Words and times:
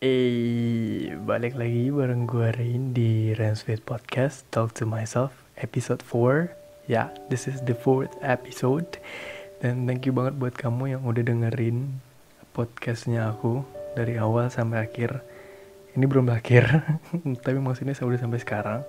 Eh, 0.00 1.12
balik 1.12 1.60
lagi 1.60 1.92
bareng 1.92 2.24
gue 2.24 2.48
Rain 2.56 2.96
di 2.96 3.36
Ransfit 3.36 3.84
Podcast 3.84 4.48
Talk 4.48 4.72
to 4.80 4.88
Myself 4.88 5.44
episode 5.60 6.00
4 6.00 6.88
Ya, 6.88 6.88
yeah, 6.88 7.08
this 7.28 7.44
is 7.44 7.60
the 7.68 7.76
fourth 7.76 8.08
episode. 8.24 8.96
Dan 9.60 9.84
thank 9.84 10.08
you 10.08 10.16
banget 10.16 10.40
buat 10.40 10.56
kamu 10.56 10.96
yang 10.96 11.04
udah 11.04 11.20
dengerin 11.20 12.00
podcastnya 12.56 13.28
aku 13.28 13.60
Dari 13.92 14.16
awal 14.16 14.48
sampai 14.48 14.88
akhir. 14.88 15.20
Ini 15.92 16.08
belum 16.08 16.32
berakhir, 16.32 16.80
tapi 17.44 17.60
maksudnya 17.60 17.92
saya 17.92 18.08
udah 18.08 18.24
sampai 18.24 18.40
sekarang. 18.40 18.80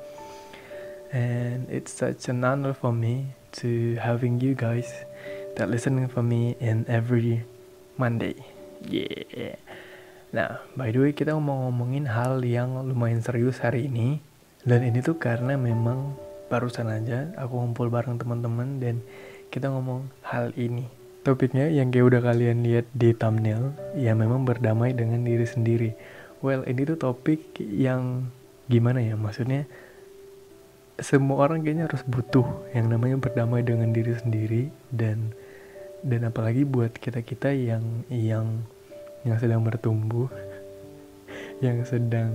And 1.12 1.68
it's 1.68 1.92
such 1.92 2.32
an 2.32 2.40
honor 2.48 2.72
for 2.72 2.96
me 2.96 3.36
to 3.60 4.00
having 4.00 4.40
you 4.40 4.56
guys 4.56 4.88
that 5.60 5.68
listening 5.68 6.08
for 6.08 6.24
me 6.24 6.56
in 6.64 6.88
every 6.88 7.44
Monday. 8.00 8.48
Yeah 8.80 9.60
Nah, 10.32 10.64
by 10.80 10.96
the 10.96 11.00
way 11.04 11.12
kita 11.12 11.36
mau 11.36 11.68
ngomongin 11.68 12.08
hal 12.08 12.40
yang 12.48 12.80
lumayan 12.88 13.20
serius 13.20 13.60
hari 13.60 13.92
ini. 13.92 14.24
Dan 14.64 14.88
ini 14.88 15.04
tuh 15.04 15.20
karena 15.20 15.60
memang 15.60 16.16
barusan 16.48 16.88
aja 16.88 17.32
aku 17.36 17.60
ngumpul 17.60 17.92
bareng 17.92 18.16
teman-teman 18.16 18.80
dan 18.80 19.04
kita 19.52 19.68
ngomong 19.68 20.08
hal 20.24 20.56
ini. 20.56 20.88
Topiknya 21.22 21.68
yang 21.68 21.92
kayak 21.92 22.08
udah 22.16 22.22
kalian 22.24 22.66
lihat 22.66 22.88
di 22.96 23.14
thumbnail, 23.14 23.76
ya 23.94 24.16
memang 24.18 24.48
berdamai 24.48 24.96
dengan 24.96 25.22
diri 25.22 25.46
sendiri. 25.46 25.92
Well, 26.42 26.66
ini 26.66 26.82
tuh 26.88 26.98
topik 26.98 27.60
yang 27.60 28.32
gimana 28.66 29.04
ya? 29.04 29.14
Maksudnya 29.14 29.70
semua 30.98 31.46
orang 31.46 31.62
kayaknya 31.62 31.92
harus 31.92 32.02
butuh 32.08 32.46
yang 32.74 32.90
namanya 32.90 33.18
berdamai 33.22 33.62
dengan 33.62 33.90
diri 33.94 34.14
sendiri 34.18 34.64
dan 34.94 35.34
dan 36.02 36.26
apalagi 36.26 36.66
buat 36.66 36.98
kita-kita 36.98 37.54
yang 37.54 38.06
yang 38.10 38.66
yang 39.26 39.38
sedang 39.38 39.62
bertumbuh 39.62 40.30
yang 41.62 41.86
sedang 41.86 42.34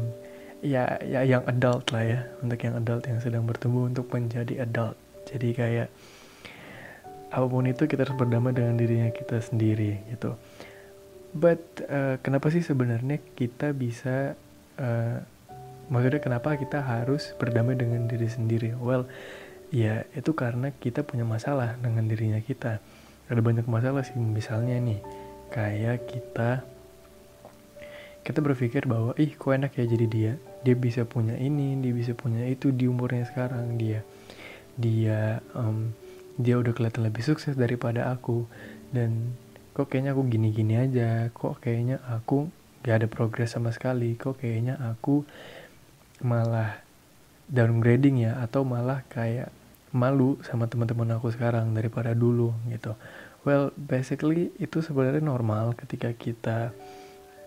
ya 0.62 0.98
ya 1.02 1.26
yang 1.26 1.42
adult 1.50 1.90
lah 1.90 2.04
ya 2.06 2.20
untuk 2.40 2.58
yang 2.62 2.74
adult 2.78 3.04
yang 3.04 3.18
sedang 3.20 3.44
bertumbuh 3.44 3.90
untuk 3.90 4.06
menjadi 4.14 4.64
adult. 4.64 4.94
Jadi 5.26 5.48
kayak 5.52 5.88
apa 7.34 7.46
pun 7.50 7.66
itu 7.66 7.90
kita 7.90 8.06
harus 8.06 8.16
berdamai 8.16 8.54
dengan 8.54 8.78
dirinya 8.78 9.10
kita 9.10 9.42
sendiri 9.42 9.98
gitu. 10.14 10.38
But 11.36 11.60
uh, 11.90 12.16
kenapa 12.22 12.48
sih 12.54 12.62
sebenarnya 12.62 13.20
kita 13.34 13.74
bisa 13.74 14.38
uh, 14.78 15.18
maksudnya 15.90 16.22
kenapa 16.22 16.54
kita 16.56 16.80
harus 16.80 17.34
berdamai 17.36 17.74
dengan 17.74 18.06
diri 18.06 18.30
sendiri? 18.30 18.72
Well 18.78 19.10
ya 19.74 20.06
itu 20.14 20.30
karena 20.38 20.70
kita 20.70 21.02
punya 21.02 21.26
masalah 21.26 21.74
dengan 21.82 22.06
dirinya 22.06 22.38
kita. 22.38 22.78
Ada 23.26 23.42
banyak 23.42 23.66
masalah 23.66 24.06
sih 24.06 24.14
misalnya 24.14 24.78
nih 24.78 25.02
kayak 25.50 26.06
kita 26.06 26.62
kita 28.26 28.42
berpikir 28.42 28.90
bahwa 28.90 29.14
ih 29.22 29.38
kok 29.38 29.54
enak 29.54 29.78
ya 29.78 29.86
jadi 29.86 30.06
dia. 30.10 30.32
Dia 30.66 30.74
bisa 30.74 31.06
punya 31.06 31.38
ini 31.38 31.78
dia 31.78 31.94
bisa 31.94 32.10
punya 32.18 32.42
itu 32.50 32.74
di 32.74 32.90
umurnya 32.90 33.22
sekarang. 33.22 33.78
Dia 33.78 34.02
dia 34.74 35.38
um, 35.54 35.94
dia 36.34 36.58
udah 36.58 36.74
kelihatan 36.74 37.06
lebih 37.06 37.22
sukses 37.22 37.54
daripada 37.54 38.10
aku. 38.10 38.50
Dan 38.90 39.38
kok 39.78 39.94
kayaknya 39.94 40.18
aku 40.18 40.26
gini-gini 40.26 40.74
aja. 40.74 41.30
Kok 41.30 41.62
kayaknya 41.62 42.02
aku 42.02 42.50
gak 42.82 42.98
ada 42.98 43.06
progres 43.06 43.54
sama 43.54 43.70
sekali. 43.70 44.18
Kok 44.18 44.42
kayaknya 44.42 44.74
aku 44.82 45.22
malah 46.18 46.82
downgrading 47.46 48.26
ya 48.26 48.42
atau 48.42 48.66
malah 48.66 49.06
kayak 49.06 49.54
malu 49.94 50.34
sama 50.42 50.66
teman-teman 50.66 51.14
aku 51.14 51.30
sekarang 51.30 51.70
daripada 51.78 52.10
dulu 52.10 52.50
gitu. 52.74 52.98
Well 53.46 53.70
basically 53.78 54.50
itu 54.58 54.82
sebenarnya 54.82 55.22
normal 55.22 55.78
ketika 55.78 56.10
kita 56.10 56.74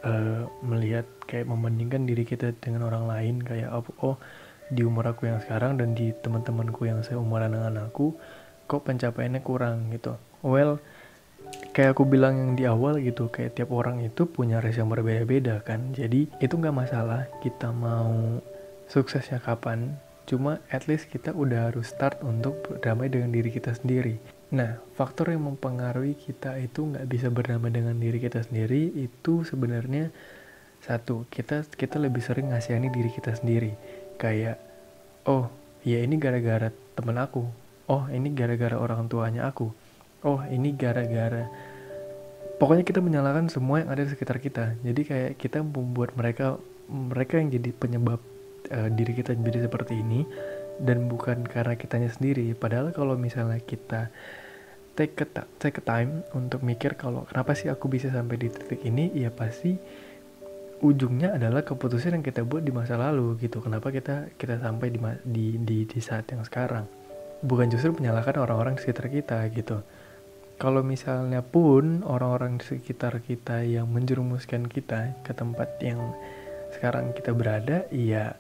uh, 0.04 0.48
melihat 0.64 1.06
kayak 1.26 1.48
membandingkan 1.48 2.06
diri 2.06 2.24
kita 2.24 2.56
dengan 2.60 2.88
orang 2.88 3.06
lain 3.08 3.36
kayak 3.44 3.70
oh, 3.72 3.86
oh 4.04 4.16
di 4.70 4.86
umur 4.86 5.10
aku 5.10 5.26
yang 5.26 5.42
sekarang 5.42 5.82
dan 5.82 5.98
di 5.98 6.14
teman-temanku 6.22 6.86
yang 6.86 7.02
seumuran 7.02 7.54
dengan 7.54 7.90
aku 7.90 8.14
kok 8.70 8.86
pencapaiannya 8.86 9.42
kurang 9.42 9.90
gitu. 9.90 10.14
Well 10.46 10.78
kayak 11.74 11.98
aku 11.98 12.06
bilang 12.06 12.38
yang 12.38 12.52
di 12.54 12.64
awal 12.70 13.02
gitu 13.02 13.34
kayak 13.34 13.58
tiap 13.58 13.74
orang 13.74 14.06
itu 14.06 14.30
punya 14.30 14.62
race 14.62 14.78
yang 14.78 14.92
berbeda-beda 14.92 15.66
kan. 15.66 15.94
Jadi 15.98 16.30
itu 16.38 16.54
nggak 16.54 16.76
masalah 16.76 17.26
kita 17.42 17.74
mau 17.74 18.42
suksesnya 18.90 19.42
kapan 19.42 19.98
cuma 20.30 20.62
at 20.70 20.86
least 20.86 21.10
kita 21.10 21.34
udah 21.34 21.74
harus 21.74 21.90
start 21.90 22.22
untuk 22.22 22.62
berdamai 22.62 23.10
dengan 23.10 23.34
diri 23.34 23.50
kita 23.50 23.74
sendiri. 23.74 24.22
Nah, 24.54 24.78
faktor 24.94 25.34
yang 25.34 25.50
mempengaruhi 25.50 26.14
kita 26.14 26.62
itu 26.62 26.86
nggak 26.86 27.10
bisa 27.10 27.34
bernama 27.34 27.74
dengan 27.74 27.98
diri 27.98 28.22
kita 28.22 28.46
sendiri 28.46 28.94
itu 28.94 29.42
sebenarnya 29.42 30.14
satu 30.86 31.26
kita 31.34 31.66
kita 31.74 31.98
lebih 31.98 32.22
sering 32.22 32.54
ngasihani 32.54 32.94
diri 32.94 33.10
kita 33.10 33.34
sendiri. 33.34 33.74
Kayak 34.22 34.62
oh 35.26 35.50
ya 35.82 36.06
ini 36.06 36.22
gara-gara 36.22 36.70
temen 36.94 37.18
aku. 37.18 37.50
Oh 37.90 38.06
ini 38.14 38.30
gara-gara 38.38 38.78
orang 38.78 39.10
tuanya 39.10 39.50
aku. 39.50 39.74
Oh 40.22 40.46
ini 40.46 40.78
gara-gara 40.78 41.50
pokoknya 42.62 42.86
kita 42.86 43.02
menyalahkan 43.02 43.50
semua 43.50 43.82
yang 43.82 43.90
ada 43.90 44.06
di 44.06 44.14
sekitar 44.14 44.38
kita. 44.38 44.78
Jadi 44.86 45.02
kayak 45.10 45.32
kita 45.42 45.66
membuat 45.66 46.14
mereka 46.14 46.62
mereka 46.86 47.42
yang 47.42 47.50
jadi 47.50 47.74
penyebab 47.74 48.22
uh, 48.72 48.90
diri 48.94 49.18
kita 49.18 49.36
jadi 49.36 49.70
seperti 49.70 50.00
ini 50.00 50.26
dan 50.80 51.12
bukan 51.12 51.44
karena 51.46 51.76
kitanya 51.76 52.10
sendiri. 52.10 52.56
Padahal 52.56 52.96
kalau 52.96 53.20
misalnya 53.20 53.60
kita 53.60 54.10
take 54.96 55.16
a, 55.24 55.28
take 55.60 55.80
a 55.80 55.84
time 55.84 56.28
untuk 56.36 56.60
mikir 56.64 57.00
kalau 57.00 57.24
kenapa 57.28 57.56
sih 57.56 57.72
aku 57.72 57.88
bisa 57.88 58.12
sampai 58.12 58.36
di 58.36 58.48
titik 58.52 58.84
ini 58.84 59.12
ya 59.16 59.32
pasti 59.32 59.76
ujungnya 60.80 61.36
adalah 61.36 61.64
keputusan 61.64 62.20
yang 62.20 62.24
kita 62.24 62.48
buat 62.48 62.64
di 62.64 62.72
masa 62.72 62.96
lalu 62.96 63.36
gitu. 63.40 63.60
Kenapa 63.60 63.92
kita 63.92 64.32
kita 64.40 64.60
sampai 64.60 64.92
di 64.92 65.00
di 65.24 65.46
di, 65.60 65.78
di 65.84 66.00
saat 66.00 66.28
yang 66.32 66.44
sekarang? 66.44 66.88
Bukan 67.40 67.72
justru 67.72 67.96
menyalahkan 67.96 68.36
orang-orang 68.40 68.76
di 68.76 68.84
sekitar 68.84 69.08
kita 69.08 69.40
gitu. 69.52 69.84
Kalau 70.60 70.84
misalnya 70.84 71.40
pun 71.40 72.04
orang-orang 72.04 72.60
di 72.60 72.68
sekitar 72.68 73.24
kita 73.24 73.64
yang 73.64 73.88
menjerumuskan 73.88 74.68
kita 74.68 75.16
ke 75.24 75.32
tempat 75.32 75.80
yang 75.80 76.12
sekarang 76.76 77.16
kita 77.16 77.32
berada 77.32 77.88
ya 77.96 78.36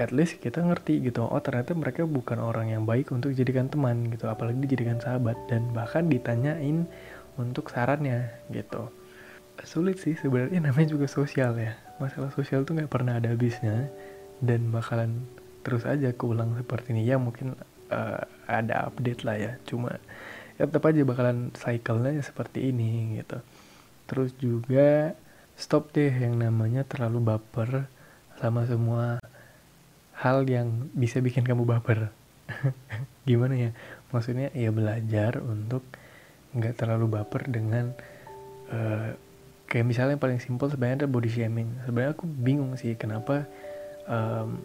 at 0.00 0.16
least 0.16 0.40
kita 0.40 0.64
ngerti 0.64 1.04
gitu 1.04 1.28
oh 1.28 1.40
ternyata 1.44 1.76
mereka 1.76 2.08
bukan 2.08 2.40
orang 2.40 2.72
yang 2.72 2.88
baik 2.88 3.12
untuk 3.12 3.36
dijadikan 3.36 3.68
teman 3.68 4.08
gitu 4.08 4.32
apalagi 4.32 4.64
dijadikan 4.64 4.96
sahabat 4.96 5.36
dan 5.52 5.68
bahkan 5.76 6.08
ditanyain 6.08 6.88
untuk 7.36 7.68
sarannya 7.68 8.32
gitu. 8.48 8.88
Sulit 9.60 10.00
sih 10.00 10.16
sebenarnya 10.16 10.58
namanya 10.66 10.96
juga 10.96 11.06
sosial 11.06 11.52
ya. 11.60 11.76
Masalah 12.00 12.32
sosial 12.32 12.64
tuh 12.64 12.80
nggak 12.80 12.88
pernah 12.88 13.20
ada 13.20 13.28
habisnya 13.28 13.92
dan 14.40 14.72
bakalan 14.72 15.28
terus 15.60 15.84
aja 15.84 16.16
keulang 16.16 16.56
seperti 16.56 16.96
ini. 16.96 17.04
Ya 17.04 17.20
mungkin 17.20 17.52
uh, 17.92 18.24
ada 18.48 18.88
update 18.88 19.22
lah 19.28 19.36
ya 19.36 19.52
cuma 19.68 20.00
ya 20.56 20.64
tetap 20.64 20.88
aja 20.88 21.04
bakalan 21.04 21.52
cycle-nya 21.52 22.24
seperti 22.24 22.72
ini 22.72 23.20
gitu. 23.20 23.44
Terus 24.08 24.32
juga 24.40 25.12
stop 25.60 25.92
deh 25.92 26.08
yang 26.08 26.40
namanya 26.40 26.88
terlalu 26.88 27.20
baper 27.20 27.84
sama 28.40 28.64
semua 28.64 29.20
hal 30.20 30.44
yang 30.44 30.92
bisa 30.92 31.24
bikin 31.24 31.48
kamu 31.48 31.64
baper. 31.64 32.12
Gimana 33.28 33.56
ya? 33.56 33.70
Maksudnya 34.12 34.52
ya 34.52 34.68
belajar 34.68 35.40
untuk 35.40 35.80
nggak 36.52 36.76
terlalu 36.76 37.06
baper 37.08 37.46
dengan 37.48 37.94
uh, 38.68 39.16
kayak 39.70 39.86
misalnya 39.86 40.18
yang 40.18 40.22
paling 40.22 40.40
simpel 40.42 40.68
sebenarnya 40.68 41.06
ada 41.06 41.08
body 41.08 41.30
shaming. 41.30 41.72
Sebenarnya 41.88 42.12
aku 42.12 42.26
bingung 42.28 42.76
sih 42.76 42.98
kenapa 43.00 43.48
um, 44.10 44.60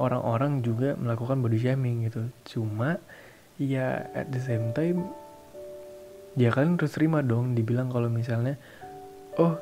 orang-orang 0.00 0.64
juga 0.64 0.96
melakukan 0.96 1.42
body 1.42 1.58
shaming 1.58 2.08
gitu. 2.08 2.30
Cuma 2.46 2.96
ya 3.60 4.08
at 4.14 4.30
the 4.30 4.40
same 4.40 4.72
time 4.72 5.10
ya 6.38 6.48
kalian 6.54 6.80
harus 6.80 6.96
terima 6.96 7.20
dong. 7.20 7.52
Dibilang 7.52 7.92
kalau 7.92 8.08
misalnya 8.08 8.56
oh 9.36 9.58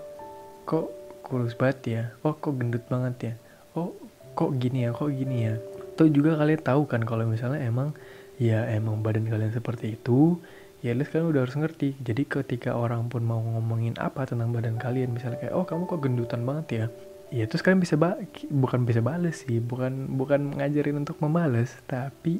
kok 0.69 0.87
kurus 1.26 1.58
banget 1.58 1.78
ya? 1.82 2.02
Oh 2.23 2.38
kok 2.38 2.55
gendut 2.55 2.84
banget 2.87 3.17
ya? 3.19 3.34
Oh 3.75 4.06
kok 4.37 4.53
gini 4.61 4.85
ya 4.85 4.93
kok 4.93 5.09
gini 5.09 5.49
ya? 5.49 5.55
Atau 5.97 6.12
juga 6.12 6.37
kalian 6.37 6.61
tahu 6.61 6.85
kan 6.85 7.00
kalau 7.09 7.25
misalnya 7.25 7.65
emang 7.65 7.97
ya 8.37 8.69
emang 8.69 9.00
badan 9.00 9.25
kalian 9.25 9.49
seperti 9.49 9.97
itu 9.97 10.37
ya 10.85 10.93
least 10.93 11.09
kalian 11.11 11.33
udah 11.33 11.49
harus 11.49 11.56
ngerti. 11.56 11.97
Jadi 12.05 12.29
ketika 12.29 12.77
orang 12.77 13.09
pun 13.09 13.25
mau 13.25 13.41
ngomongin 13.41 13.97
apa 13.97 14.29
tentang 14.29 14.53
badan 14.53 14.77
kalian 14.77 15.11
misalnya 15.11 15.41
kayak 15.41 15.55
oh 15.56 15.65
kamu 15.65 15.88
kok 15.88 16.00
gendutan 16.05 16.44
banget 16.44 16.67
ya? 16.69 16.87
Ya 17.33 17.44
terus 17.49 17.65
kalian 17.65 17.81
bisa 17.83 17.97
ba 17.99 18.21
bukan 18.53 18.87
bisa 18.87 19.03
bales 19.03 19.43
sih 19.43 19.59
bukan 19.59 20.15
bukan 20.15 20.61
ngajarin 20.61 21.03
untuk 21.03 21.19
membalas 21.19 21.75
tapi 21.91 22.38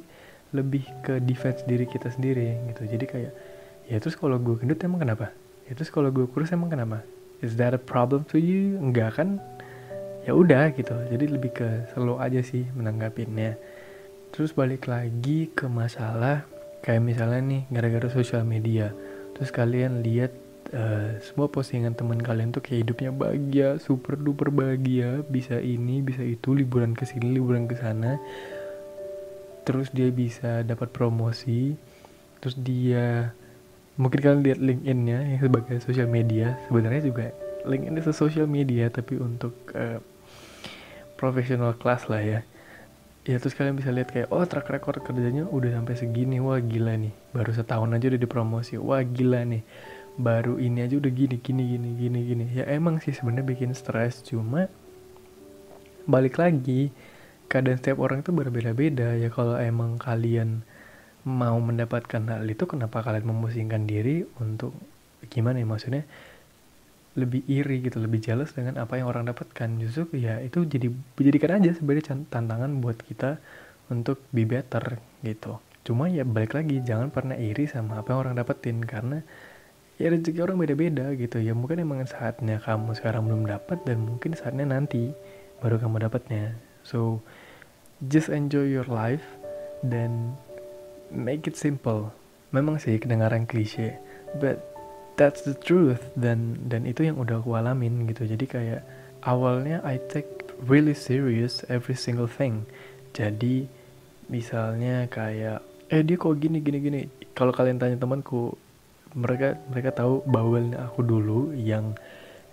lebih 0.55 0.87
ke 1.03 1.19
defense 1.19 1.67
diri 1.67 1.89
kita 1.89 2.13
sendiri 2.13 2.55
gitu. 2.71 2.87
Jadi 2.87 3.05
kayak 3.09 3.33
ya 3.91 3.97
terus 3.99 4.15
kalau 4.15 4.39
gue 4.39 4.55
gendut 4.61 4.79
emang 4.85 5.03
kenapa? 5.03 5.35
Ya 5.67 5.75
terus 5.75 5.91
kalau 5.91 6.13
gue 6.15 6.29
kurus 6.31 6.55
emang 6.55 6.71
kenapa? 6.71 7.03
Is 7.43 7.59
that 7.59 7.75
a 7.75 7.81
problem 7.81 8.23
to 8.31 8.39
you? 8.39 8.79
Enggak 8.79 9.19
kan 9.19 9.43
ya 10.27 10.35
udah 10.35 10.75
gitu. 10.75 10.99
Jadi 11.09 11.25
lebih 11.31 11.55
ke 11.55 11.69
slow 11.95 12.19
aja 12.19 12.43
sih 12.43 12.67
menanggapinnya 12.75 13.55
terus 14.37 14.53
balik 14.53 14.85
lagi 14.85 15.49
ke 15.49 15.65
masalah 15.65 16.45
kayak 16.85 17.01
misalnya 17.01 17.41
nih 17.41 17.63
gara-gara 17.73 18.13
sosial 18.13 18.45
media. 18.45 18.93
Terus 19.33 19.49
kalian 19.49 20.05
lihat 20.05 20.29
uh, 20.77 21.17
semua 21.25 21.49
postingan 21.49 21.97
teman 21.97 22.21
kalian 22.21 22.53
tuh 22.53 22.61
kayak 22.61 22.85
hidupnya 22.85 23.11
bahagia 23.17 23.69
super 23.81 24.21
duper 24.21 24.53
bahagia. 24.53 25.25
Bisa 25.25 25.57
ini 25.57 26.05
bisa 26.05 26.21
itu 26.21 26.53
liburan 26.53 26.93
ke 26.93 27.09
sini 27.09 27.33
liburan 27.33 27.65
ke 27.65 27.81
sana. 27.81 28.21
Terus 29.65 29.89
dia 29.89 30.13
bisa 30.13 30.61
dapat 30.69 30.93
promosi. 30.93 31.73
Terus 32.45 32.61
dia 32.61 33.33
mungkin 33.97 34.21
kalian 34.21 34.45
lihat 34.45 34.61
LinkedIn-nya 34.61 35.19
yang 35.33 35.41
sebagai 35.41 35.81
sosial 35.81 36.13
media. 36.13 36.61
Sebenarnya 36.69 37.03
juga 37.09 37.33
LinkedIn 37.65 38.05
itu 38.05 38.13
sosial 38.13 38.45
media 38.47 38.93
tapi 38.93 39.17
untuk 39.17 39.57
uh, 39.73 39.97
profesional 41.17 41.75
class 41.77 42.07
lah 42.13 42.23
ya. 42.23 42.41
Ya 43.27 43.43
terus 43.43 43.59
kalian 43.59 43.75
bisa 43.75 43.91
lihat 43.91 44.15
kayak 44.15 44.31
oh 44.31 44.47
track 44.47 44.71
record 44.71 45.03
kerjanya 45.03 45.51
udah 45.51 45.75
sampai 45.75 45.99
segini. 45.99 46.39
Wah 46.39 46.63
gila 46.63 46.95
nih. 46.95 47.11
Baru 47.35 47.51
setahun 47.51 47.91
aja 47.91 48.07
udah 48.15 48.21
dipromosi. 48.23 48.79
Wah 48.79 49.03
gila 49.03 49.43
nih. 49.43 49.67
Baru 50.17 50.63
ini 50.63 50.87
aja 50.87 50.95
udah 50.95 51.11
gini 51.11 51.37
gini 51.43 51.63
gini 51.75 51.89
gini 51.99 52.19
gini. 52.23 52.45
Ya 52.55 52.65
emang 52.71 53.03
sih 53.03 53.11
sebenarnya 53.11 53.43
bikin 53.43 53.75
stres. 53.75 54.23
Cuma 54.23 54.71
balik 56.07 56.39
lagi 56.39 56.95
keadaan 57.51 57.83
setiap 57.83 57.99
orang 57.99 58.23
itu 58.23 58.31
berbeda-beda. 58.31 59.19
Ya 59.19 59.27
kalau 59.35 59.59
emang 59.59 59.99
kalian 59.99 60.63
mau 61.27 61.59
mendapatkan 61.59 62.23
hal 62.31 62.47
itu 62.47 62.63
kenapa 62.71 63.03
kalian 63.03 63.27
memusingkan 63.27 63.91
diri 63.91 64.23
untuk 64.39 64.71
gimana 65.27 65.59
ya 65.59 65.67
maksudnya 65.67 66.07
lebih 67.17 67.49
iri 67.49 67.81
gitu 67.81 67.97
lebih 67.97 68.21
jelas 68.21 68.53
dengan 68.53 68.77
apa 68.77 69.01
yang 69.01 69.09
orang 69.09 69.27
dapatkan. 69.33 69.81
Justru 69.81 70.21
ya 70.21 70.39
itu 70.45 70.69
jadi 70.69 70.93
dijadikan 71.17 71.59
aja 71.59 71.73
sebagai 71.73 72.05
tantangan 72.05 72.71
buat 72.85 73.01
kita 73.01 73.41
untuk 73.89 74.21
be 74.31 74.45
better 74.45 75.01
gitu. 75.25 75.57
Cuma 75.83 76.13
ya 76.13 76.29
balik 76.29 76.53
lagi 76.53 76.85
jangan 76.85 77.09
pernah 77.09 77.35
iri 77.41 77.65
sama 77.65 78.05
apa 78.05 78.13
yang 78.13 78.21
orang 78.29 78.35
dapetin 78.37 78.85
karena 78.85 79.25
ya 79.97 80.13
rezeki 80.13 80.45
orang 80.45 80.61
beda-beda 80.61 81.17
gitu. 81.17 81.41
Ya 81.41 81.57
mungkin 81.57 81.81
emang 81.81 82.05
saatnya 82.05 82.61
kamu 82.61 82.93
sekarang 82.93 83.25
belum 83.33 83.49
dapat 83.49 83.81
dan 83.89 84.05
mungkin 84.05 84.37
saatnya 84.37 84.69
nanti 84.69 85.17
baru 85.65 85.81
kamu 85.81 86.05
dapatnya. 86.05 86.53
So 86.85 87.25
just 88.13 88.29
enjoy 88.29 88.69
your 88.69 88.87
life 88.93 89.25
dan 89.81 90.37
make 91.09 91.49
it 91.49 91.57
simple. 91.57 92.13
Memang 92.53 92.77
sih 92.77 93.01
kedengaran 93.01 93.49
klise 93.49 93.97
but 94.37 94.76
that's 95.17 95.43
the 95.43 95.57
truth 95.57 96.01
dan 96.15 96.61
dan 96.69 96.85
itu 96.85 97.09
yang 97.09 97.17
udah 97.17 97.41
aku 97.41 97.57
alamin 97.57 98.05
gitu. 98.09 98.29
Jadi 98.29 98.45
kayak 98.47 98.83
awalnya 99.25 99.81
I 99.83 99.99
take 100.13 100.29
really 100.65 100.95
serious 100.95 101.65
every 101.73 101.97
single 101.97 102.29
thing. 102.29 102.69
Jadi 103.17 103.67
misalnya 104.29 105.09
kayak 105.09 105.65
eh 105.89 106.03
dia 106.05 106.17
kok 106.21 106.37
gini 106.37 106.61
gini 106.61 106.79
gini. 106.79 107.01
Kalau 107.33 107.53
kalian 107.53 107.81
tanya 107.81 107.97
temanku 107.97 108.55
mereka 109.17 109.57
mereka 109.73 109.97
tahu 109.97 110.21
bawelnya 110.29 110.93
aku 110.93 111.01
dulu 111.01 111.57
yang 111.57 111.97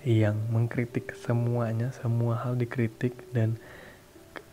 yang 0.03 0.35
mengkritik 0.51 1.15
semuanya 1.15 1.91
semua 1.95 2.39
hal 2.43 2.59
dikritik 2.59 3.15
dan 3.31 3.55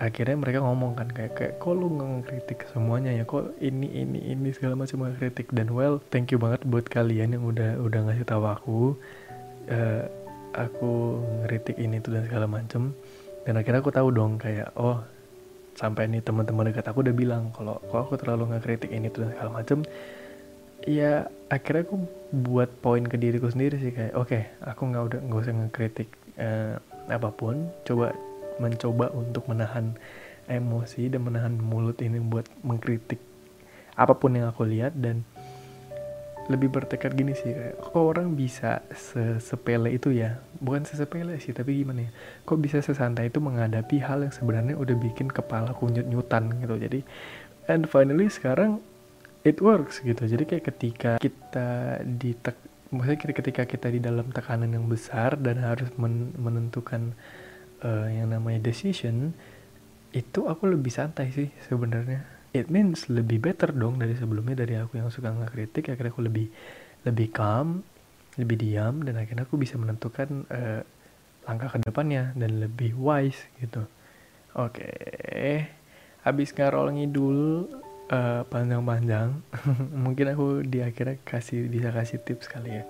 akhirnya 0.00 0.36
mereka 0.40 0.64
ngomong 0.64 0.96
kan 0.96 1.12
kayak 1.12 1.32
kayak 1.36 1.52
kok 1.60 1.76
lu 1.76 1.92
ngekritik 1.92 2.64
semuanya 2.72 3.12
ya? 3.12 3.28
Kok 3.28 3.60
ini 3.60 3.84
ini 4.00 4.32
ini 4.32 4.48
segala 4.56 4.72
macam 4.72 5.04
kritik 5.12 5.52
dan 5.52 5.68
well 5.76 6.00
thank 6.08 6.32
you 6.32 6.40
banget 6.40 6.64
buat 6.64 6.88
kalian 6.88 7.36
yang 7.36 7.44
udah 7.44 7.76
udah 7.76 8.00
ngasih 8.08 8.24
tahu 8.24 8.48
aku 8.48 8.78
uh, 9.68 10.02
aku 10.56 11.20
ngeritik 11.44 11.76
ini 11.76 12.00
tuh 12.00 12.16
dan 12.16 12.24
segala 12.24 12.48
macem. 12.48 12.96
Dan 13.44 13.60
akhirnya 13.60 13.84
aku 13.84 13.92
tahu 13.92 14.08
dong 14.08 14.40
kayak 14.40 14.72
oh 14.80 15.04
sampai 15.76 16.08
ini 16.08 16.24
teman-teman 16.24 16.72
dekat 16.72 16.88
aku 16.88 17.04
udah 17.04 17.14
bilang 17.14 17.52
kalau 17.52 17.76
kok 17.92 18.08
aku 18.08 18.16
terlalu 18.16 18.56
ngekritik 18.56 18.88
ini 18.88 19.12
tuh 19.12 19.28
dan 19.28 19.36
segala 19.36 19.52
macem. 19.52 19.84
Ya 20.88 21.28
akhirnya 21.52 21.84
aku 21.84 22.08
buat 22.32 22.72
poin 22.80 23.04
ke 23.04 23.20
diriku 23.20 23.52
sendiri 23.52 23.76
sih 23.76 23.92
kayak 23.92 24.16
oke 24.16 24.32
okay, 24.32 24.48
aku 24.64 24.88
nggak 24.88 25.02
udah 25.12 25.20
nggak 25.28 25.40
usah 25.44 25.54
ngekritik 25.60 26.08
uh, 26.40 26.80
apa 27.12 27.28
pun. 27.36 27.68
Coba 27.84 28.16
mencoba 28.60 29.08
untuk 29.16 29.48
menahan 29.48 29.96
emosi 30.46 31.08
dan 31.08 31.24
menahan 31.24 31.56
mulut 31.56 31.96
ini 32.04 32.20
buat 32.20 32.44
mengkritik 32.60 33.18
apa 33.96 34.14
pun 34.16 34.36
yang 34.36 34.48
aku 34.48 34.64
lihat 34.68 34.96
dan 34.96 35.24
lebih 36.50 36.66
bertekad 36.66 37.14
gini 37.14 37.30
sih 37.36 37.54
kayak 37.54 37.78
kok 37.78 37.94
orang 37.94 38.34
bisa 38.34 38.82
sesepele 38.90 39.94
itu 39.94 40.10
ya? 40.10 40.42
Bukan 40.58 40.82
sesepele 40.82 41.38
sih 41.38 41.54
tapi 41.54 41.78
gimana 41.78 42.08
ya? 42.08 42.10
Kok 42.42 42.58
bisa 42.58 42.82
sesantai 42.82 43.30
itu 43.30 43.38
menghadapi 43.38 44.02
hal 44.02 44.26
yang 44.26 44.34
sebenarnya 44.34 44.74
udah 44.74 44.96
bikin 44.98 45.30
kepala 45.30 45.70
kunyut 45.78 46.10
nyutan 46.10 46.50
gitu. 46.58 46.74
Jadi 46.74 47.00
and 47.70 47.86
finally 47.86 48.26
sekarang 48.26 48.82
it 49.46 49.62
works 49.62 50.02
gitu. 50.02 50.26
Jadi 50.26 50.42
kayak 50.42 50.64
ketika 50.74 51.12
kita 51.22 52.02
di 52.02 52.34
maksudnya 52.90 53.18
ketika 53.30 53.62
kita 53.62 53.86
di 53.86 54.02
dalam 54.02 54.34
tekanan 54.34 54.74
yang 54.74 54.90
besar 54.90 55.38
dan 55.38 55.62
harus 55.62 55.86
men 55.94 56.34
menentukan 56.34 57.14
uh, 57.82 58.08
yang 58.08 58.32
namanya 58.32 58.60
decision 58.64 59.32
itu 60.10 60.50
aku 60.50 60.70
lebih 60.70 60.90
santai 60.90 61.30
sih 61.30 61.48
sebenarnya. 61.66 62.26
It 62.50 62.66
means 62.66 63.06
lebih 63.06 63.38
better 63.38 63.70
dong 63.70 64.02
dari 64.02 64.18
sebelumnya 64.18 64.66
dari 64.66 64.74
aku 64.74 64.98
yang 64.98 65.08
suka 65.14 65.30
ngekritik. 65.30 65.86
Akhirnya 65.94 66.10
aku 66.10 66.26
lebih 66.26 66.46
lebih 67.06 67.28
calm 67.30 67.86
lebih 68.38 68.56
diam 68.62 69.02
dan 69.02 69.18
akhirnya 69.18 69.42
aku 69.46 69.58
bisa 69.58 69.74
menentukan 69.74 70.46
uh, 70.50 70.82
langkah 71.44 71.74
ke 71.74 71.78
depannya 71.82 72.30
dan 72.38 72.62
lebih 72.62 72.94
wise 72.94 73.42
gitu. 73.58 73.86
Oke 74.58 74.82
okay. 74.82 75.70
habis 76.26 76.50
ngarol 76.54 76.90
ngidul 76.94 77.70
uh, 78.10 78.42
panjang-panjang 78.50 79.40
mungkin 80.04 80.26
aku 80.34 80.66
di 80.66 80.82
akhirnya 80.82 81.16
kasih 81.22 81.70
bisa 81.70 81.94
kasih 81.94 82.18
tips 82.22 82.50
kali 82.50 82.82
ya 82.82 82.84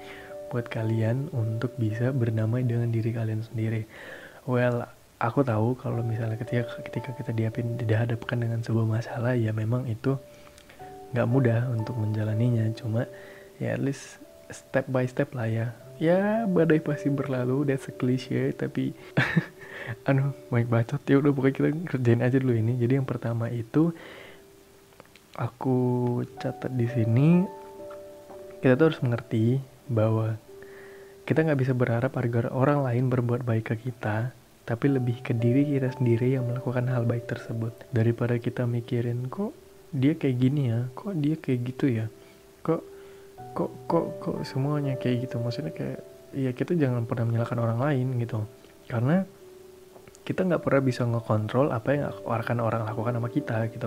buat 0.50 0.66
kalian 0.66 1.30
untuk 1.30 1.76
bisa 1.78 2.10
bernamai 2.10 2.66
dengan 2.66 2.90
diri 2.90 3.14
kalian 3.14 3.46
sendiri 3.46 3.86
well 4.46 4.88
aku 5.20 5.44
tahu 5.44 5.76
kalau 5.76 6.00
misalnya 6.00 6.40
ketika 6.40 6.80
ketika 6.80 7.12
kita 7.12 7.30
diapin 7.36 7.76
dihadapkan 7.76 8.40
dengan 8.40 8.64
sebuah 8.64 8.88
masalah 8.88 9.36
ya 9.36 9.52
memang 9.52 9.84
itu 9.84 10.16
nggak 11.12 11.28
mudah 11.28 11.68
untuk 11.74 11.98
menjalaninya. 12.00 12.70
Cuma 12.72 13.04
ya 13.60 13.76
at 13.76 13.82
least 13.82 14.18
step 14.48 14.88
by 14.88 15.04
step 15.04 15.36
lah 15.36 15.46
ya. 15.46 15.66
Ya 16.00 16.48
badai 16.48 16.80
pasti 16.80 17.12
berlalu 17.12 17.68
that's 17.68 17.92
a 17.92 17.94
cliche 17.94 18.56
tapi 18.56 18.96
anu 20.08 20.32
baik 20.48 20.72
bacot. 20.72 21.02
Ya 21.04 21.20
udah 21.20 21.32
pokoknya 21.36 21.54
kita 21.54 21.68
kerjain 21.96 22.24
aja 22.24 22.36
dulu 22.40 22.56
ini. 22.56 22.80
Jadi 22.80 22.96
yang 22.96 23.04
pertama 23.04 23.52
itu 23.52 23.92
aku 25.36 25.78
catat 26.40 26.72
di 26.72 26.88
sini 26.88 27.44
kita 28.64 28.76
tuh 28.76 28.92
harus 28.92 29.00
mengerti 29.04 29.60
bahwa 29.88 30.36
kita 31.30 31.46
nggak 31.46 31.62
bisa 31.62 31.78
berharap 31.78 32.10
agar 32.18 32.50
orang 32.50 32.82
lain 32.82 33.06
berbuat 33.06 33.46
baik 33.46 33.70
ke 33.70 33.86
kita 33.86 34.34
tapi 34.66 34.90
lebih 34.90 35.22
ke 35.22 35.30
diri 35.30 35.62
kita 35.62 35.94
sendiri 35.94 36.34
yang 36.34 36.50
melakukan 36.50 36.90
hal 36.90 37.06
baik 37.06 37.30
tersebut. 37.30 37.70
Daripada 37.94 38.34
kita 38.42 38.66
mikirin 38.66 39.30
kok 39.30 39.54
dia 39.94 40.18
kayak 40.18 40.36
gini 40.42 40.74
ya? 40.74 40.90
Kok 40.90 41.14
dia 41.22 41.38
kayak 41.38 41.60
gitu 41.70 41.86
ya? 41.86 42.06
Kok 42.66 42.82
kok 43.54 43.70
kok 43.86 44.06
kok 44.18 44.36
semuanya 44.42 44.98
kayak 44.98 45.30
gitu? 45.30 45.38
Maksudnya 45.38 45.70
kayak 45.70 46.02
ya 46.34 46.50
kita 46.50 46.74
jangan 46.74 47.06
pernah 47.06 47.30
menyalahkan 47.30 47.58
orang 47.62 47.78
lain 47.78 48.06
gitu. 48.18 48.42
Karena 48.90 49.22
kita 50.26 50.46
nggak 50.50 50.62
pernah 50.66 50.82
bisa 50.82 51.06
ngekontrol 51.06 51.70
apa 51.70 51.88
yang 51.94 52.10
akan 52.10 52.58
orang 52.58 52.82
lakukan 52.90 53.14
sama 53.22 53.30
kita 53.30 53.70
gitu 53.70 53.86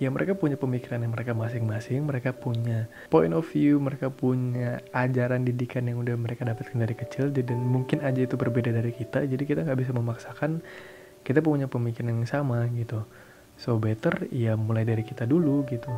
ya 0.00 0.08
mereka 0.08 0.36
punya 0.38 0.60
pemikiran 0.60 1.02
yang 1.02 1.12
mereka 1.12 1.32
masing-masing 1.36 2.04
mereka 2.06 2.30
punya 2.36 2.86
point 3.12 3.32
of 3.32 3.44
view 3.50 3.80
mereka 3.82 4.08
punya 4.08 4.80
ajaran 4.94 5.44
didikan 5.44 5.88
yang 5.88 6.00
udah 6.00 6.14
mereka 6.14 6.44
dapatkan 6.44 6.78
dari 6.78 6.94
kecil 6.94 7.32
dan 7.32 7.58
mungkin 7.60 8.00
aja 8.04 8.24
itu 8.24 8.36
berbeda 8.38 8.72
dari 8.72 8.92
kita 8.92 9.24
jadi 9.24 9.42
kita 9.42 9.60
nggak 9.66 9.78
bisa 9.78 9.92
memaksakan 9.92 10.62
kita 11.22 11.38
punya 11.40 11.70
pemikiran 11.70 12.18
yang 12.18 12.26
sama 12.26 12.66
gitu. 12.74 13.06
So 13.58 13.78
better 13.78 14.26
ya 14.34 14.58
mulai 14.58 14.82
dari 14.82 15.06
kita 15.06 15.22
dulu 15.22 15.62
gitu. 15.70 15.90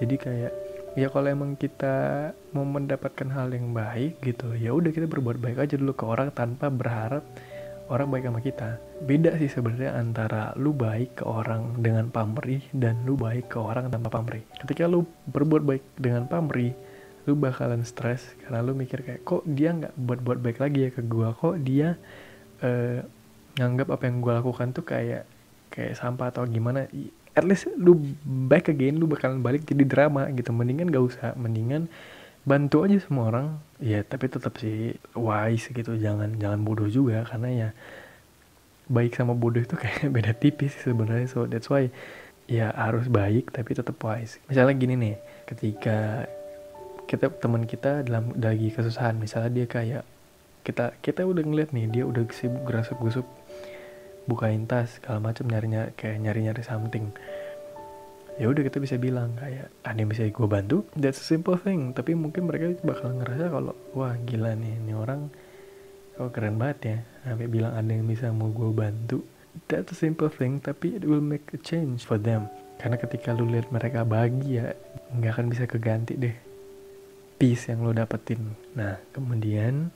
Jadi 0.00 0.14
kayak 0.16 0.52
ya 0.96 1.06
kalau 1.12 1.28
emang 1.30 1.54
kita 1.54 2.30
mau 2.56 2.66
mendapatkan 2.66 3.28
hal 3.30 3.54
yang 3.54 3.70
baik 3.70 4.18
gitu 4.26 4.58
ya 4.58 4.74
udah 4.74 4.90
kita 4.90 5.06
berbuat 5.06 5.38
baik 5.38 5.62
aja 5.62 5.78
dulu 5.78 5.94
ke 5.94 6.02
orang 6.02 6.34
tanpa 6.34 6.66
berharap 6.66 7.22
orang 7.90 8.08
baik 8.08 8.24
sama 8.30 8.40
kita. 8.40 8.78
Beda 9.02 9.34
sih 9.36 9.50
sebenarnya 9.50 9.98
antara 9.98 10.54
lu 10.54 10.70
baik 10.70 11.20
ke 11.20 11.24
orang 11.26 11.82
dengan 11.82 12.06
pamrih 12.08 12.62
dan 12.70 13.02
lu 13.02 13.18
baik 13.18 13.50
ke 13.50 13.58
orang 13.58 13.90
tanpa 13.90 14.08
pamrih. 14.14 14.46
Ketika 14.62 14.86
lu 14.86 15.04
berbuat 15.26 15.66
baik 15.66 15.84
dengan 15.98 16.30
pamrih 16.30 16.72
lu 17.28 17.36
bakalan 17.36 17.84
stres 17.84 18.32
karena 18.40 18.64
lu 18.64 18.72
mikir 18.72 19.04
kayak 19.04 19.20
kok 19.28 19.44
dia 19.44 19.76
nggak 19.76 19.92
buat 19.92 20.20
buat 20.24 20.38
baik 20.40 20.58
lagi 20.62 20.88
ya 20.88 20.90
ke 20.94 21.02
gua? 21.04 21.34
Kok 21.34 21.60
dia 21.60 21.98
uh, 22.62 22.98
nganggap 23.58 23.92
apa 23.92 24.02
yang 24.08 24.22
gua 24.22 24.40
lakukan 24.40 24.72
tuh 24.72 24.86
kayak 24.86 25.26
kayak 25.68 25.98
sampah 25.98 26.30
atau 26.30 26.46
gimana? 26.46 26.86
At 27.34 27.42
least 27.42 27.68
lu 27.74 27.98
back 28.24 28.70
again 28.70 28.96
lu 29.02 29.10
bakalan 29.10 29.42
balik 29.42 29.66
jadi 29.66 29.82
drama 29.84 30.30
gitu. 30.30 30.54
Mendingan 30.54 30.88
gak 30.88 31.04
usah. 31.04 31.30
Mendingan 31.34 31.90
bantu 32.44 32.86
aja 32.86 32.96
semua 33.02 33.30
orang. 33.32 33.46
Ya 33.80 34.04
tapi 34.04 34.28
tetap 34.28 34.56
sih 34.60 34.96
wise 35.16 35.72
gitu. 35.72 35.96
Jangan 35.96 36.36
jangan 36.40 36.60
bodoh 36.64 36.88
juga. 36.88 37.24
Karena 37.28 37.48
ya 37.50 37.68
baik 38.90 39.14
sama 39.14 39.36
bodoh 39.36 39.62
itu 39.62 39.76
kayak 39.78 40.08
beda 40.16 40.32
tipis 40.36 40.76
sebenarnya. 40.80 41.28
So 41.28 41.46
that's 41.46 41.68
why 41.68 41.88
ya 42.50 42.74
harus 42.74 43.06
baik 43.06 43.54
tapi 43.54 43.76
tetap 43.76 43.96
wise. 44.02 44.40
Misalnya 44.50 44.74
gini 44.76 44.94
nih 44.98 45.16
ketika 45.48 46.26
kita 47.10 47.26
teman 47.42 47.66
kita 47.66 48.06
dalam 48.06 48.36
lagi 48.38 48.70
kesusahan. 48.70 49.18
Misalnya 49.18 49.50
dia 49.50 49.66
kayak 49.66 50.04
kita 50.60 50.92
kita 51.00 51.24
udah 51.24 51.42
ngeliat 51.42 51.72
nih 51.72 51.88
dia 51.88 52.04
udah 52.04 52.22
sibuk 52.36 52.68
gerasuk 52.68 53.00
gusuk 53.00 53.26
bukain 54.28 54.68
tas 54.68 55.00
segala 55.00 55.18
macam 55.18 55.48
nyarinya 55.48 55.90
kayak 55.96 56.20
nyari 56.20 56.46
nyari 56.46 56.62
something 56.62 57.10
ya 58.40 58.48
udah 58.48 58.64
kita 58.64 58.80
bisa 58.80 58.96
bilang 58.96 59.36
kayak 59.36 59.68
ada 59.84 59.98
yang 60.00 60.08
bisa 60.08 60.24
gue 60.24 60.48
bantu? 60.48 60.88
That's 60.96 61.20
a 61.20 61.26
simple 61.28 61.60
thing. 61.60 61.92
Tapi 61.92 62.16
mungkin 62.16 62.48
mereka 62.48 62.72
bakal 62.80 63.12
ngerasa 63.20 63.52
kalau 63.52 63.76
wah 63.92 64.16
gila 64.24 64.56
nih 64.56 64.80
ini 64.80 64.96
orang 64.96 65.28
kok 66.16 66.32
keren 66.32 66.56
banget 66.56 66.78
ya. 66.80 66.98
Sampai 67.28 67.52
bilang 67.52 67.76
ada 67.76 67.92
yang 67.92 68.08
bisa 68.08 68.32
mau 68.32 68.48
gue 68.48 68.72
bantu. 68.72 69.20
That's 69.68 69.92
a 69.92 69.96
simple 69.98 70.32
thing 70.32 70.64
tapi 70.64 70.96
it 70.96 71.04
will 71.04 71.20
make 71.20 71.52
a 71.52 71.60
change 71.60 72.08
for 72.08 72.16
them. 72.16 72.48
Karena 72.80 72.96
ketika 72.96 73.36
lu 73.36 73.44
lihat 73.44 73.68
mereka 73.68 74.08
bahagia 74.08 74.72
nggak 75.12 75.32
akan 75.36 75.46
bisa 75.52 75.68
keganti 75.68 76.16
deh 76.16 76.36
peace 77.40 77.72
yang 77.72 77.80
lo 77.80 77.96
dapetin. 77.96 78.56
Nah 78.76 79.00
kemudian 79.16 79.88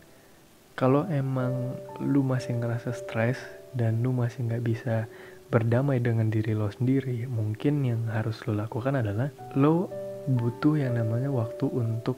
kalau 0.74 1.04
emang 1.12 1.76
lu 2.00 2.24
masih 2.24 2.56
ngerasa 2.56 2.96
stres 2.96 3.36
dan 3.76 4.00
lu 4.00 4.16
masih 4.16 4.48
nggak 4.48 4.64
bisa 4.64 5.06
berdamai 5.52 6.00
dengan 6.00 6.32
diri 6.32 6.56
lo 6.56 6.70
sendiri 6.72 7.28
mungkin 7.28 7.84
yang 7.84 8.08
harus 8.08 8.40
lo 8.48 8.56
lakukan 8.56 9.00
adalah 9.00 9.28
lo 9.56 9.92
butuh 10.24 10.80
yang 10.80 10.96
namanya 10.96 11.28
waktu 11.28 11.68
untuk 11.68 12.16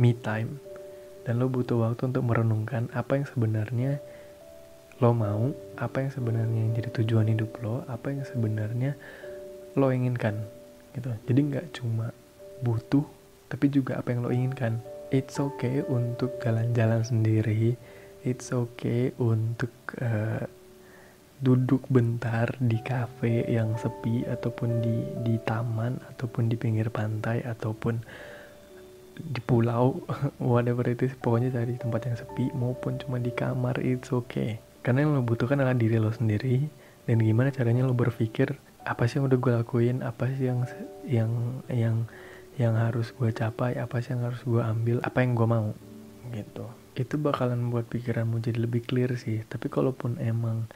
me 0.00 0.16
time. 0.16 0.56
Dan 1.22 1.38
lo 1.38 1.46
butuh 1.46 1.78
waktu 1.78 2.10
untuk 2.10 2.24
merenungkan 2.26 2.90
apa 2.96 3.20
yang 3.20 3.26
sebenarnya 3.28 4.02
lo 4.98 5.10
mau 5.14 5.50
apa 5.78 6.06
yang 6.06 6.10
sebenarnya 6.14 6.58
yang 6.62 6.72
jadi 6.78 6.90
tujuan 7.02 7.26
hidup 7.26 7.58
lo 7.58 7.82
apa 7.90 8.14
yang 8.14 8.22
sebenarnya 8.22 8.94
lo 9.74 9.90
inginkan 9.90 10.38
gitu. 10.94 11.10
Jadi 11.26 11.40
nggak 11.52 11.66
cuma 11.78 12.10
butuh 12.62 13.02
tapi 13.52 13.68
juga 13.68 14.00
apa 14.00 14.14
yang 14.14 14.24
lo 14.24 14.30
inginkan. 14.32 14.80
It's 15.12 15.36
okay 15.36 15.84
untuk 15.84 16.40
jalan-jalan 16.40 17.04
sendiri. 17.04 17.76
It's 18.24 18.48
okay 18.48 19.12
untuk 19.20 19.74
uh, 20.00 20.48
duduk 21.42 21.82
bentar 21.90 22.54
di 22.62 22.78
kafe 22.78 23.42
yang 23.50 23.74
sepi 23.74 24.22
ataupun 24.30 24.78
di 24.78 24.96
di 25.26 25.34
taman 25.42 25.98
ataupun 26.14 26.46
di 26.46 26.54
pinggir 26.54 26.86
pantai 26.86 27.42
ataupun 27.42 27.98
di 29.18 29.42
pulau 29.42 30.06
whatever 30.38 30.86
itu 30.86 31.10
pokoknya 31.18 31.50
cari 31.50 31.74
tempat 31.76 32.00
yang 32.06 32.16
sepi 32.16 32.46
maupun 32.54 32.96
cuma 33.02 33.18
di 33.18 33.34
kamar 33.34 33.82
it's 33.82 34.14
okay. 34.14 34.62
Karena 34.86 35.02
yang 35.02 35.18
lo 35.18 35.22
butuhkan 35.26 35.58
adalah 35.58 35.74
diri 35.74 35.98
lo 35.98 36.14
sendiri 36.14 36.62
dan 37.10 37.18
gimana 37.18 37.50
caranya 37.50 37.90
lo 37.90 37.94
berpikir 37.94 38.54
apa 38.82 39.06
sih 39.10 39.18
yang 39.18 39.26
udah 39.30 39.38
gue 39.38 39.52
lakuin 39.62 39.98
apa 40.06 40.30
sih 40.34 40.46
yang 40.46 40.66
yang 41.06 41.30
yang 41.70 41.96
yang 42.54 42.74
harus 42.78 43.10
gue 43.14 43.30
capai 43.34 43.78
apa 43.78 43.98
sih 43.98 44.14
yang 44.14 44.30
harus 44.30 44.42
gue 44.46 44.62
ambil 44.62 45.02
apa 45.02 45.18
yang 45.22 45.34
gue 45.34 45.46
mau 45.50 45.74
gitu. 46.30 46.70
Itu 46.94 47.18
bakalan 47.18 47.58
membuat 47.58 47.90
pikiranmu 47.90 48.38
jadi 48.38 48.62
lebih 48.62 48.86
clear 48.86 49.10
sih. 49.18 49.42
Tapi 49.42 49.66
kalaupun 49.66 50.22
emang 50.22 50.70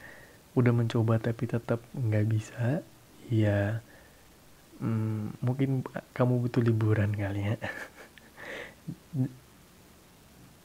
udah 0.57 0.73
mencoba 0.73 1.21
tapi 1.21 1.45
tetap 1.45 1.85
nggak 1.93 2.25
bisa 2.25 2.81
ya 3.29 3.77
hmm, 4.81 5.37
mungkin 5.45 5.85
kamu 6.17 6.41
butuh 6.41 6.65
liburan 6.65 7.13
kali 7.13 7.53
ya. 7.53 7.57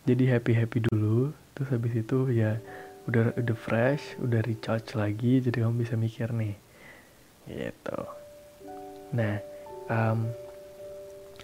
Jadi 0.08 0.24
happy 0.26 0.52
happy 0.56 0.78
dulu 0.88 1.30
terus 1.52 1.68
habis 1.68 1.92
itu 1.94 2.32
ya 2.32 2.56
udah 3.06 3.36
udah 3.36 3.56
fresh 3.58 4.16
udah 4.18 4.40
recharge 4.46 4.96
lagi 4.96 5.42
jadi 5.42 5.66
kamu 5.66 5.84
bisa 5.84 5.94
mikir 6.00 6.32
nih 6.32 6.56
gitu. 7.50 8.00
Nah 9.14 9.38
um, 9.90 10.32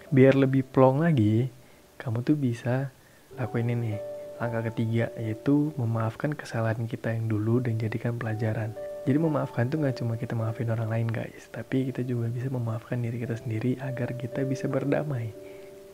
biar 0.09 0.33
lebih 0.35 0.65
plong 0.65 1.03
lagi 1.03 1.47
kamu 2.01 2.25
tuh 2.25 2.35
bisa 2.35 2.89
lakuin 3.37 3.69
ini 3.69 4.08
langkah 4.39 4.71
ketiga 4.71 5.11
yaitu 5.19 5.75
memaafkan 5.75 6.31
kesalahan 6.31 6.87
kita 6.87 7.11
yang 7.11 7.27
dulu 7.27 7.59
dan 7.59 7.75
jadikan 7.75 8.15
pelajaran. 8.15 8.71
Jadi 9.03 9.17
memaafkan 9.19 9.67
tuh 9.67 9.83
nggak 9.83 9.99
cuma 9.99 10.15
kita 10.15 10.33
maafin 10.35 10.71
orang 10.71 10.87
lain 10.87 11.07
guys. 11.11 11.51
Tapi 11.51 11.91
kita 11.91 12.07
juga 12.07 12.31
bisa 12.31 12.47
memaafkan 12.47 13.03
diri 13.03 13.19
kita 13.19 13.35
sendiri 13.35 13.75
agar 13.83 14.15
kita 14.15 14.47
bisa 14.47 14.71
berdamai 14.71 15.35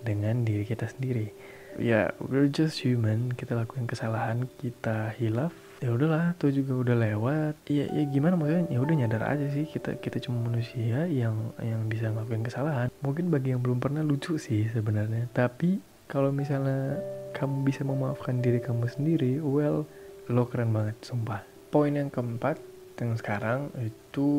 dengan 0.06 0.46
diri 0.46 0.62
kita 0.62 0.86
sendiri. 0.86 1.34
Ya 1.75 1.84
yeah, 1.84 2.06
we're 2.24 2.48
just 2.48 2.80
human. 2.86 3.34
Kita 3.36 3.58
lakukan 3.58 3.90
kesalahan 3.90 4.48
kita 4.62 5.12
hilaf. 5.18 5.52
Ya 5.84 5.92
udahlah 5.92 6.32
tuh 6.40 6.56
juga 6.56 6.72
udah 6.88 6.96
lewat. 6.96 7.56
Ya 7.68 7.92
ya 7.92 8.04
gimana? 8.08 8.40
Maksudnya 8.40 8.72
ya 8.72 8.80
udah 8.80 8.96
nyadar 8.96 9.24
aja 9.28 9.48
sih. 9.52 9.68
Kita 9.68 9.98
kita 10.00 10.24
cuma 10.24 10.40
manusia 10.40 11.04
yang 11.10 11.52
yang 11.60 11.84
bisa 11.92 12.14
ngelakuin 12.14 12.48
kesalahan. 12.48 12.88
Mungkin 13.04 13.28
bagi 13.28 13.52
yang 13.52 13.60
belum 13.60 13.84
pernah 13.84 14.06
lucu 14.06 14.40
sih 14.40 14.72
sebenarnya. 14.72 15.28
Tapi 15.36 15.95
kalau 16.06 16.30
misalnya 16.30 17.02
kamu 17.36 17.68
bisa 17.68 17.82
memaafkan 17.84 18.40
diri 18.40 18.64
kamu 18.64 18.88
sendiri 18.88 19.42
well 19.42 19.84
lo 20.32 20.44
keren 20.50 20.74
banget 20.74 20.98
sumpah. 21.06 21.44
Poin 21.70 21.94
yang 21.94 22.10
keempat 22.10 22.58
yang 22.98 23.14
sekarang 23.20 23.70
itu 23.78 24.30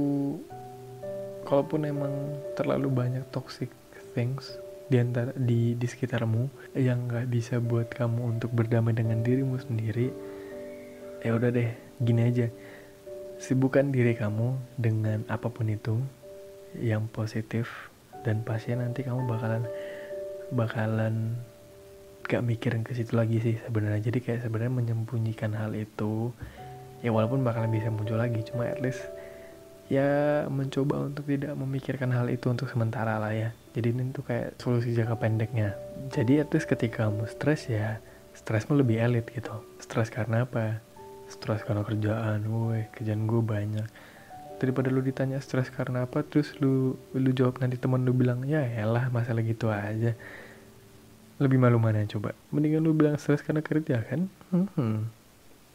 kalaupun 1.44 1.86
emang 1.86 2.14
terlalu 2.56 2.88
banyak 2.90 3.24
toxic 3.30 3.70
things 4.16 4.56
di 4.86 5.02
antara 5.02 5.34
di 5.34 5.74
di 5.74 5.86
sekitarmu 5.86 6.72
yang 6.78 7.10
nggak 7.10 7.26
bisa 7.28 7.58
buat 7.58 7.90
kamu 7.90 8.38
untuk 8.38 8.54
berdamai 8.54 8.94
dengan 8.94 9.20
dirimu 9.20 9.58
sendiri 9.58 10.10
ya 11.22 11.34
udah 11.34 11.50
deh 11.50 11.70
gini 12.00 12.22
aja. 12.26 12.48
Sibukkan 13.36 13.92
diri 13.92 14.16
kamu 14.16 14.56
dengan 14.80 15.20
apa 15.28 15.52
pun 15.52 15.68
itu 15.68 16.00
yang 16.80 17.04
positif 17.12 17.92
dan 18.24 18.40
pasti 18.46 18.72
nanti 18.72 19.04
kamu 19.04 19.28
bakalan 19.28 19.68
bakalan 20.54 21.36
gak 22.26 22.42
mikirin 22.42 22.82
ke 22.82 22.92
situ 22.92 23.14
lagi 23.14 23.38
sih 23.38 23.56
sebenarnya. 23.62 24.02
Jadi 24.02 24.18
kayak 24.20 24.40
sebenarnya 24.44 24.74
menyembunyikan 24.74 25.54
hal 25.54 25.72
itu 25.72 26.34
ya 27.04 27.14
walaupun 27.14 27.44
bakalan 27.46 27.70
bisa 27.70 27.92
muncul 27.92 28.18
lagi 28.18 28.40
cuma 28.48 28.66
at 28.66 28.80
least 28.80 29.04
ya 29.86 30.42
mencoba 30.50 31.06
untuk 31.06 31.28
tidak 31.30 31.54
memikirkan 31.54 32.10
hal 32.10 32.26
itu 32.26 32.50
untuk 32.50 32.66
sementara 32.66 33.22
lah 33.22 33.30
ya. 33.30 33.50
Jadi 33.76 33.94
ini 33.94 34.10
tuh 34.10 34.26
kayak 34.26 34.58
solusi 34.58 34.90
jangka 34.96 35.16
pendeknya. 35.20 35.78
Jadi 36.10 36.42
at 36.42 36.50
least 36.50 36.66
ketika 36.66 37.06
kamu 37.06 37.30
stres 37.30 37.70
ya 37.70 38.02
stresmu 38.34 38.74
lebih 38.74 38.98
elit 38.98 39.30
gitu. 39.30 39.54
Stres 39.78 40.10
karena 40.10 40.44
apa? 40.44 40.82
Stres 41.30 41.62
karena 41.62 41.86
kerjaan 41.86 42.42
woi 42.50 42.90
kerjaan 42.90 43.30
gue 43.30 43.42
banyak. 43.42 43.88
Daripada 44.56 44.88
lu 44.88 45.04
ditanya 45.04 45.38
stres 45.38 45.68
karena 45.68 46.08
apa 46.08 46.24
terus 46.24 46.56
lu 46.58 46.96
lu 47.14 47.30
jawab 47.30 47.60
nanti 47.62 47.76
teman 47.76 48.02
lu 48.02 48.16
bilang 48.16 48.42
ya 48.48 48.64
elah 48.64 49.12
masalah 49.12 49.44
gitu 49.44 49.68
aja 49.68 50.16
lebih 51.36 51.60
malu 51.60 51.76
mana 51.76 52.04
coba 52.08 52.32
mendingan 52.48 52.84
lu 52.84 52.96
bilang 52.96 53.20
stres 53.20 53.44
karena 53.44 53.60
kerja 53.60 54.00
kan 54.04 54.28
hmm. 54.52 54.98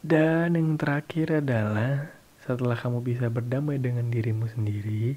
dan 0.02 0.58
yang 0.58 0.74
terakhir 0.74 1.42
adalah 1.42 2.10
setelah 2.42 2.74
kamu 2.74 2.98
bisa 3.02 3.30
berdamai 3.30 3.78
dengan 3.78 4.10
dirimu 4.10 4.50
sendiri 4.50 5.14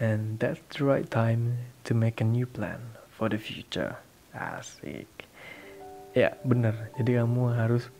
and 0.00 0.40
that's 0.40 0.62
the 0.72 0.80
right 0.80 1.12
time 1.12 1.60
to 1.84 1.92
make 1.92 2.24
a 2.24 2.26
new 2.26 2.48
plan 2.48 2.80
for 3.12 3.28
the 3.28 3.36
future 3.36 4.00
asik 4.32 5.08
ya 6.16 6.32
bener 6.46 6.88
jadi 6.96 7.24
kamu 7.24 7.52
harus 7.52 7.92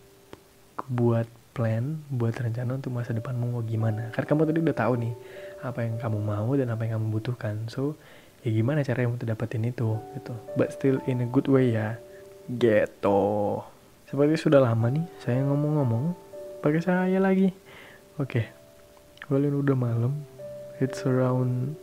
buat 0.88 1.28
plan, 1.58 1.98
buat 2.06 2.38
rencana 2.38 2.78
untuk 2.78 2.94
masa 2.94 3.10
depanmu 3.10 3.58
mau 3.58 3.62
gimana. 3.66 4.14
Karena 4.14 4.30
kamu 4.30 4.42
tadi 4.46 4.58
udah 4.62 4.76
tahu 4.78 4.94
nih 5.02 5.14
apa 5.66 5.82
yang 5.82 5.98
kamu 5.98 6.18
mau 6.22 6.50
dan 6.54 6.70
apa 6.70 6.86
yang 6.86 7.02
kamu 7.02 7.18
butuhkan. 7.18 7.66
So, 7.66 7.98
ya 8.48 8.50
gimana 8.56 8.80
cara 8.80 9.04
yang 9.04 9.12
untuk 9.20 9.28
dapetin 9.28 9.68
itu 9.68 10.00
gitu. 10.16 10.32
But 10.56 10.72
still 10.72 11.04
in 11.04 11.20
a 11.20 11.28
good 11.28 11.44
way 11.52 11.76
ya. 11.76 12.00
Gitu. 12.48 13.20
Seperti 14.08 14.34
sudah 14.40 14.64
lama 14.64 14.88
nih 14.88 15.04
saya 15.20 15.44
ngomong-ngomong 15.44 16.16
pakai 16.64 16.80
saya 16.80 17.20
lagi. 17.20 17.52
Oke. 18.16 18.24
Okay. 18.24 18.46
Well, 19.28 19.44
ini 19.44 19.60
udah 19.60 19.76
malam. 19.76 20.24
It's 20.80 21.04
around 21.04 21.76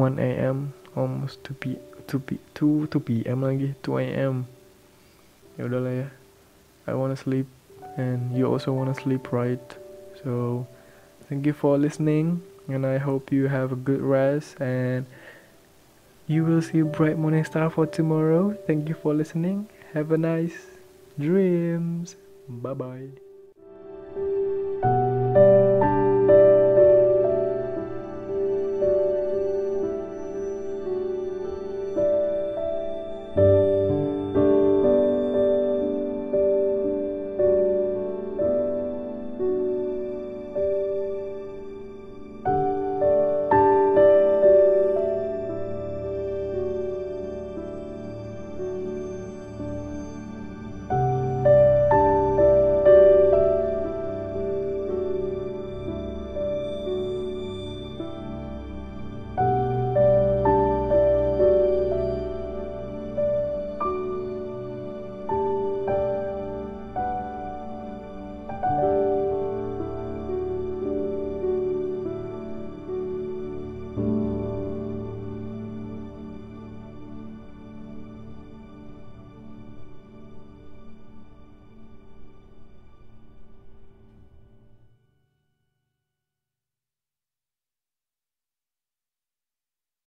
1 0.00 0.16
a.m. 0.16 0.72
almost 0.96 1.44
2 1.44 1.60
p 1.60 1.76
2 2.08 2.16
p 2.24 2.40
2 2.56 2.88
2 2.88 2.96
p.m. 3.04 3.44
lagi 3.44 3.76
2 3.84 4.00
a.m. 4.08 4.48
Ya 5.60 5.68
udahlah 5.68 5.92
ya. 5.92 6.08
I 6.88 6.96
wanna 6.96 7.20
sleep 7.20 7.44
and 7.96 8.32
you 8.32 8.48
also 8.48 8.72
want 8.72 8.88
to 8.88 8.96
sleep 8.96 9.32
right. 9.32 9.60
So, 10.24 10.64
thank 11.28 11.46
you 11.46 11.52
for 11.52 11.76
listening, 11.76 12.42
and 12.68 12.86
I 12.86 12.98
hope 12.98 13.32
you 13.32 13.48
have 13.48 13.72
a 13.72 13.76
good 13.76 14.00
rest 14.00 14.56
and 14.60 15.04
you 16.32 16.44
will 16.44 16.62
see 16.62 16.78
a 16.78 16.84
bright 16.84 17.18
morning 17.18 17.44
star 17.44 17.68
for 17.68 17.86
tomorrow. 17.86 18.56
Thank 18.66 18.88
you 18.88 18.94
for 18.94 19.12
listening. 19.12 19.68
Have 19.92 20.12
a 20.12 20.18
nice 20.18 20.56
dreams. 21.18 22.16
Bye 22.48 22.74
bye. 22.74 23.31